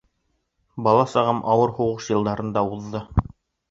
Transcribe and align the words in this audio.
Бала 0.87 1.03
сағым 1.13 1.43
ауыр 1.53 1.77
һуғыш 1.79 2.11
йылдарында 2.17 2.69
уҙҙы. 2.75 3.09